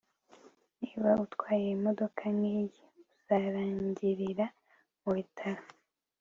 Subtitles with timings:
[0.79, 2.67] niba utwaye imodoka nkiyi,
[3.13, 4.45] uzarangirira
[5.01, 5.63] mubitaro